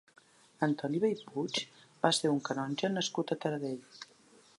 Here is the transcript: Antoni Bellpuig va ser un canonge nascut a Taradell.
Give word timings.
Antoni 0.67 1.01
Bellpuig 1.03 1.59
va 2.05 2.11
ser 2.19 2.31
un 2.37 2.39
canonge 2.49 2.91
nascut 2.95 3.35
a 3.37 3.39
Taradell. 3.45 4.05